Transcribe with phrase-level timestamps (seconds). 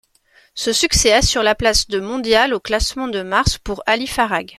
[0.55, 4.49] Ce succès assure la place de mondial au classement de mars pour Ali Farag.